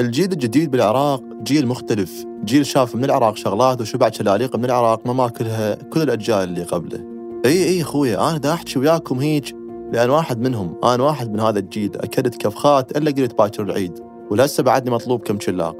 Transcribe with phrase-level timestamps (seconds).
[0.00, 2.24] الجيل الجديد بالعراق جيل مختلف.
[2.44, 7.04] جيل شاف من العراق شغلات وشبع جلاليق من العراق ما ماكلها كل الأجيال اللي قبله.
[7.44, 9.56] إي إي اخويا أنا دا أحكي وياكم هيك
[9.92, 13.98] لأن واحد منهم أنا واحد من هذا الجيل اكلت كفخات إلا قلت باكر العيد
[14.30, 15.76] ولهسه بعدني مطلوب كم جلاق.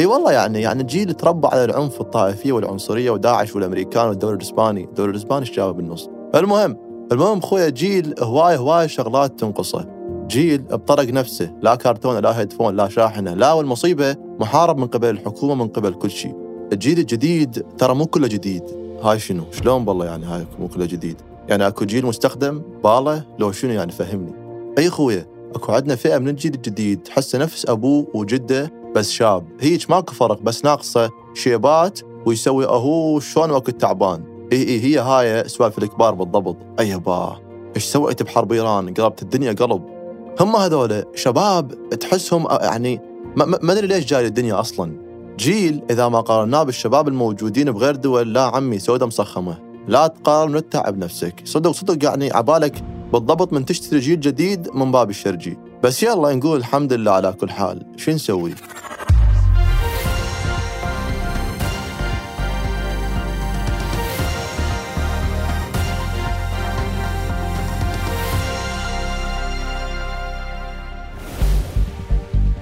[0.00, 5.10] إي والله يعني يعني الجيل تربى على العنف الطائفيه والعنصرية وداعش والأمريكان والدوري الإسباني، الدوري
[5.10, 6.76] الإسباني إيش بالنص؟ المهم
[7.12, 9.99] المهم خويا جيل هواي هواي شغلات تنقصه.
[10.30, 15.54] جيل بطرق نفسه لا كرتون لا headphone لا شاحنة لا والمصيبة محارب من قبل الحكومة
[15.54, 16.34] من قبل كل شيء.
[16.72, 18.62] الجيل الجديد ترى مو كله جديد.
[19.02, 21.16] هاي شنو؟ شلون والله يعني هاي مو كله جديد؟
[21.48, 24.32] يعني أكو جيل مستخدم باله لو شنو يعني فهمني.
[24.78, 29.44] أي اخويا أكو عندنا فئة من الجيل الجديد تحسه نفس أبوه وجده بس شاب.
[29.60, 35.48] هيج ماكو فرق بس ناقصه شيبات ويسوي أهو شلون وقت تعبان إي إي هي هاي
[35.48, 36.56] سوالف الكبار بالضبط.
[36.80, 37.36] اي با
[37.76, 39.99] إيش سويت بحرب إيران؟ قلبت الدنيا قلب.
[40.40, 43.00] هم هذول شباب تحسهم يعني
[43.36, 45.10] ما ادري ليش جاي الدنيا أصلا.
[45.38, 49.58] جيل إذا ما قارناه بالشباب الموجودين بغير دول لا عمي سوده مسخمة.
[49.88, 51.34] لا تقارن وتتعب نفسك.
[51.44, 55.58] صدق صدق يعني عبالك بالضبط من تشتري جيل جديد من باب الشرجي.
[55.82, 57.86] بس يلا نقول الحمد لله على كل حال.
[57.96, 58.54] شو نسوي؟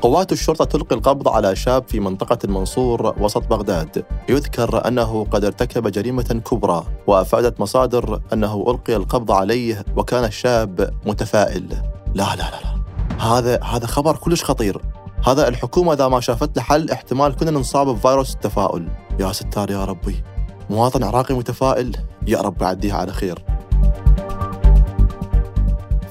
[0.02, 4.04] قوات الشرطة تلقي القبض على شاب في منطقة المنصور وسط بغداد.
[4.28, 11.68] يذكر أنه قد ارتكب جريمة كبرى وأفادت مصادر أنه ألقي القبض عليه وكان الشاب متفائل.
[12.14, 12.78] لا لا لا, لا.
[13.24, 14.82] هذا هذا خبر كلش خطير.
[15.26, 18.88] هذا الحكومة إذا ما شافت له حل احتمال كنا نصاب بفيروس التفاؤل.
[19.20, 20.22] يا ستار يا ربي.
[20.70, 23.44] مواطن عراقي متفائل؟ يا رب عديها على خير.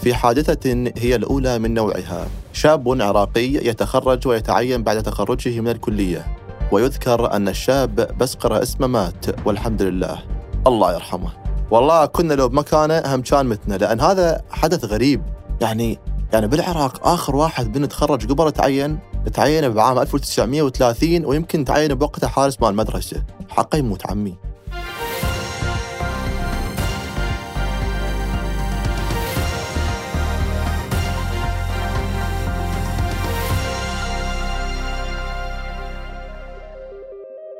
[0.02, 2.28] في حادثة هي الأولى من نوعها.
[2.58, 6.26] شاب عراقي يتخرج ويتعين بعد تخرجه من الكلية
[6.72, 10.20] ويذكر أن الشاب بس قرأ اسمه مات والحمد لله.
[10.68, 11.30] الله يرحمه.
[11.72, 15.22] والله كنا لو بمكانه هم كان متنا لأن هذا حدث غريب.
[15.62, 16.00] يعني
[16.34, 19.00] يعني بالعراق آخر واحد بن تخرج قبل تعين
[19.34, 24.38] تعين بعام 1930 ويمكن تعين بوقتها حارس مال المدرسة حقه يموت عمي.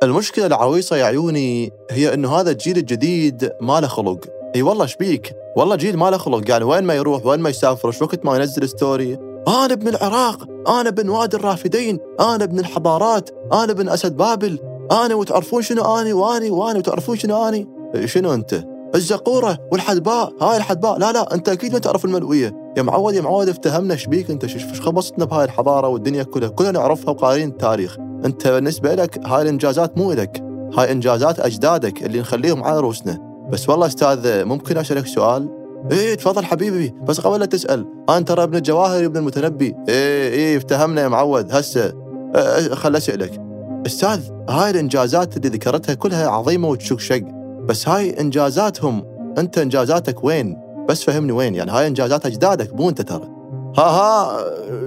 [0.02, 4.24] المشكلة العويصة يا عيوني هي إنه هذا الجيل الجديد ما له خلق.
[4.56, 6.50] إي والله شبيك والله جيل ما له خلق.
[6.50, 10.44] يعني وين ما يروح وين ما يسافر شو وقت ما ينزل story؟ أنا ابن العراق
[10.68, 14.58] أنا ابن وادي الرافدين أنا ابن الحضارات أنا ابن أسد بابل.
[14.92, 17.68] أنا وتعرفون شنو اني وأني؟ وأني وتعرفون شنو أني؟
[18.04, 18.64] شنو أنت؟
[18.94, 20.98] الزقورة والحدباء هاي الحدباء.
[20.98, 22.72] لا لا أنت أكيد ما تعرف الملوية.
[22.76, 27.10] يا معود يا معود افتهمنا شبيك أنت؟ شو خبصتنا بهاي الحضارة والدنيا كلها؟ كلنا نعرفها
[27.10, 27.96] وقارين التاريخ.
[28.24, 30.42] انت بالنسبة لك هاي الإنجازات مو لك
[30.78, 35.48] هاي إنجازات أجدادك اللي نخليهم على رؤوسنا بس والله أستاذ ممكن أسألك سؤال؟
[35.92, 36.94] إيه تفضل حبيبي.
[37.02, 39.74] بس قبل لا تسأل أنا ترى ابن الجواهري وابن المتنبي.
[39.88, 41.52] إيه إيه افتهمنا يا معود.
[41.52, 43.40] هسه أه, أه، خل أسألك.
[43.86, 47.22] أستاذ هاي الإنجازات اللي ذكرتها كلها عظيمة وتشك شق
[47.64, 49.04] بس هاي إنجازاتهم
[49.38, 50.56] أنت إنجازاتك وين؟
[50.88, 51.70] بس فهمني وين يعني.
[51.70, 53.28] هاي إنجازات أجدادك مو أنت ترى.
[53.78, 54.40] ها ها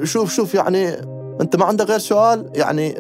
[0.03, 0.95] شوف شوف يعني
[1.41, 2.95] أنت ما عندك غير سؤال؟ يعني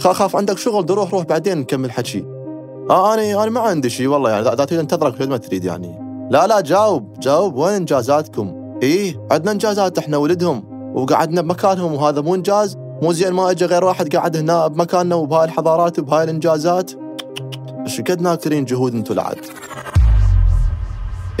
[0.00, 2.24] خاف عندك شغل روح روح بعدين نكمل حكي.
[2.90, 5.98] آه أنا أنا ما عندي شيء والله يعني اذا تريد انتظرك ما تريد يعني.
[6.30, 7.56] لا لا جاوب جاوب.
[7.56, 10.64] وين إنجازاتكم؟ إيه عندنا إنجازات إحنا ولدهم
[10.94, 12.76] وقعدنا بمكانهم وهذا مو إنجاز.
[13.02, 16.92] مو زين ما اجى غير واحد قاعد هنا بمكاننا وبهاي الحضارات وبهاي الإنجازات.
[17.86, 19.38] إيش قد ناكرين جهود أنتم العد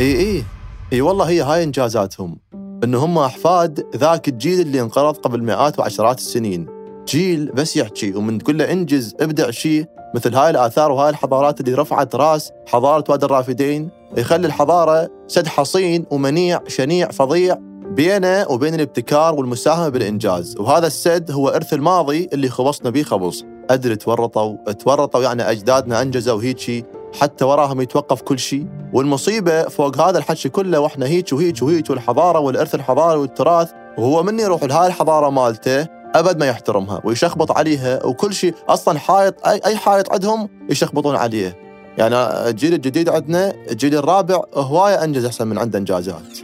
[0.00, 0.44] اي اي
[0.92, 2.38] اي والله هي هاي إنجازاتهم.
[2.84, 6.75] ان هم أحفاد ذاك الجيل اللي انقرض قبل مئات وعشرات السنين.
[7.08, 11.74] جيل بس يحكي ومن تقول له انجز ابدع شيء مثل هاي الآثار وهاي الحضارات اللي
[11.74, 19.34] رفعت راس حضارة وادي الرافدين يخلي الحضارة سد حصين ومنيع شنيع فظيع بينه وبين الابتكار
[19.34, 25.50] والمساهمة بالإنجاز، وهذا السد هو إرث الماضي اللي خبصنا به خبص، أدري تورطوا تورطوا يعني
[25.50, 26.84] أجدادنا أنجزوا هيجي
[27.20, 32.38] حتى وراهم يتوقف كل شيء، والمصيبة فوق هذا الحكي كله وإحنا هيك وهيك وهيك والحضارة
[32.38, 35.95] والإرث الحضاري والتراث، وهو من يروح لهاي الحضارة مالته.
[36.18, 41.56] أبد ما يحترمها ويشخبط عليها وكل شيء أصلا حائط أي أي حائط عندهم يشخبطون عليه.
[41.98, 42.16] يعني
[42.48, 46.38] الجيل الجديد عندنا الجيل الرابع هواية أنجز أحسن من عنده إنجازات.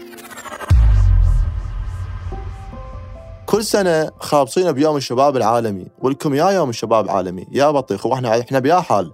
[3.46, 7.46] كل سنة خابصين بيوم الشباب العالمي ولكم يا يوم الشباب العالمي.
[7.52, 9.12] يا بطيخ وإحنا إحنا بيا حال.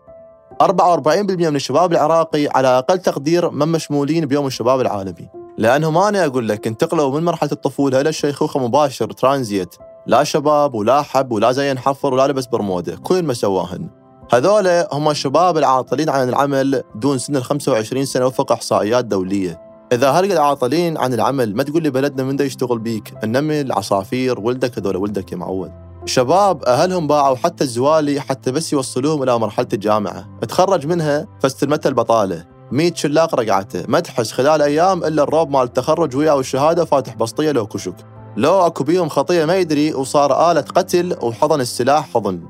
[0.63, 5.29] 44% من الشباب العراقي على أقل تقدير من مشمولين بيوم الشباب العالمي.
[5.59, 9.75] لأنهم أنا أقول لك انتقلوا من مرحلة الطفولة إلى الشيخوخة مباشر ترانزيت.
[10.09, 13.89] لا شباب ولا حب ولا زين حفر ولا لبس برموده كل ما سواهن.
[14.33, 19.61] هذولا هم الشباب العاطلين عن العمل دون سن ال 25 سنة وفق إحصائيات دولية.
[19.93, 24.41] إذا هالقد عاطلين عن العمل ما تقول لي بلدنا من دا يشتغل بيك؟ النمل العصافير
[24.41, 25.71] ولدك هذول ولدك يا معود.
[26.05, 30.29] شباب أهلهم باعوا حتى الزوالي حتى بس يوصلوهم إلى مرحلة الجامعة.
[30.49, 32.45] تخرج منها فاستلمته البطالة.
[32.73, 33.85] 100 شلاق رقعته.
[33.89, 38.18] ما تحس خلال أيام إلا الروب مال التخرج وياه والشهادة فاتح بسطية لو كشك.
[38.39, 42.43] لو اكو بيهم خطيه ما يدري وصار آلة قتل وحضن السلاح حضن.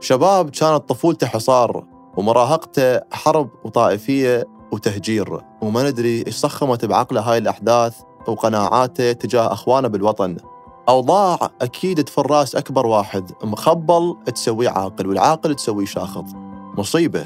[0.00, 1.84] شباب كانت طفولته حصار
[2.16, 5.40] ومراهقته حرب وطائفية وتهجير.
[5.60, 7.96] وما ندري إيش صخمت بعقله هاي الأحداث
[8.28, 10.36] وقناعاته تجاه أخوانه بالوطن.
[10.88, 13.32] أوضاع أكيد تفراس أكبر واحد.
[13.44, 16.32] مخبل تسويه عاقل والعاقل تسويه شاخص.
[16.78, 17.24] مصيبة.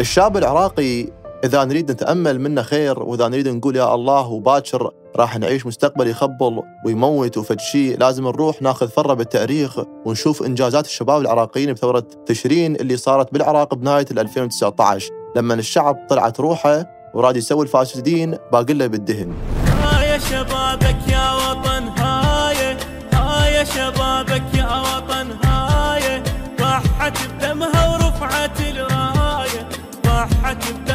[0.00, 1.08] الشاب العراقي
[1.46, 6.62] إذا نريد نتأمل منه خير وإذا نريد نقول يا الله وباكر راح نعيش مستقبل يخبل
[6.86, 12.96] ويموت وفد شيء لازم نروح ناخذ فرة بالتاريخ ونشوف إنجازات الشباب العراقيين بثورة تشرين اللي
[12.96, 16.84] صارت بالعراق بنهاية 2019 لما الشعب طلعت روحه
[17.14, 19.34] وراد يسوي الفاسدين باقي له بالدهن.
[19.82, 22.76] هاي شبابك يا وطن هاي
[23.12, 26.22] هاي شبابك يا وطن هاي
[26.60, 29.68] ضحت بدمها ورفعت الراية
[30.06, 30.85] ضحت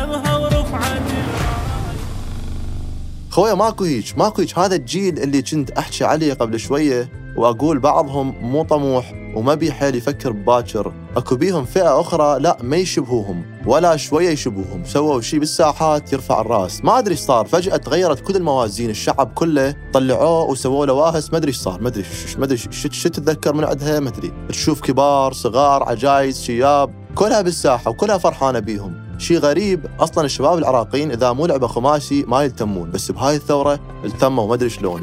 [3.31, 8.35] خويا ماكو هيك ماكو هيك هذا الجيل اللي كنت أحكي عليه قبل شوية وأقول بعضهم
[8.41, 13.97] مو طموح وما بي حيل يفكر بباكر أكو بيهم فئة أخرى لا ما يشبهوهم ولا
[13.97, 14.83] شوية يشبهوهم.
[14.85, 16.83] سووا شيء بالساحات يرفع الرأس.
[16.83, 21.31] ما أدري إيش صار فجأة تغيرت كل الموازين الشعب كله طلعوه وسووا له واهس.
[21.31, 22.03] ما أدري إيش صار ما أدري
[22.37, 24.31] ما أدري شو تتذكر من عندها؟ ما أدري.
[24.49, 29.00] تشوف كبار صغار عجايز شياب كلها بالساحة وكلها فرحانة بيهم.
[29.21, 34.47] شيء غريب أصلا الشباب العراقيين إذا مو لعبة خماسي ما يلتمون بس بهاي الثورة التموا
[34.47, 35.01] ما أدري شلون.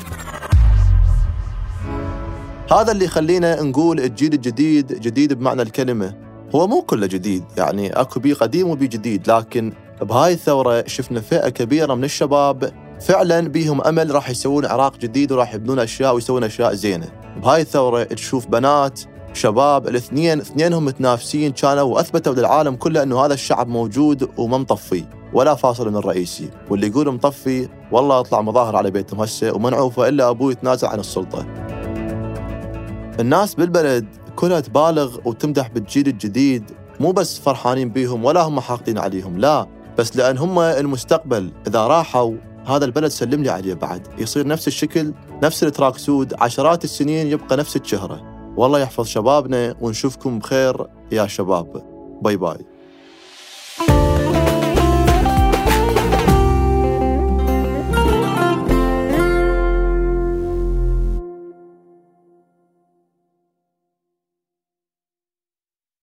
[2.73, 6.15] هذا اللي يخلينا نقول الجيل الجديد جديد بمعنى الكلمة.
[6.55, 9.73] هو مو كله جديد يعني أكو بي قديم وبي جديد لكن
[10.03, 15.55] بهاي الثورة شفنا فئة كبيرة من الشباب فعلا بيهم أمل راح يسوون عراق جديد وراح
[15.55, 17.09] يبنون أشياء ويسوون أشياء زينة.
[17.43, 19.01] بهاي الثورة تشوف بنات
[19.39, 25.55] شباب الاثنين اثنينهم متنافسين كانوا وأثبتوا للعالم كله إنه هذا الشعب موجود وما مطفي ولا
[25.55, 26.51] فاصل من الرئيسي.
[26.71, 31.01] واللي يقول مطفي والله اطلع مظاهر على بيتهم هسه وما نعوفه إلا أبوه يتنازل عن
[31.01, 31.47] السلطة.
[33.21, 34.07] الناس بالبلد
[34.37, 36.71] كلها تبالغ وتمدح بالجيل الجديد
[37.01, 39.67] مو بس فرحانين بيهم ولا هم حاقدين عليهم لا
[39.99, 41.53] بس لأن هم المستقبل.
[41.67, 42.35] إذا راحوا
[42.67, 44.07] هذا البلد سلم لي عليه بعد.
[44.19, 45.13] يصير نفس الشكل
[45.43, 48.38] نفس ال tracksuit عشرات السنين يبقى نفس الشهرة.
[48.59, 51.83] والله يحفظ شبابنا ونشوفكم بخير يا شباب.
[52.23, 52.59] bye bye.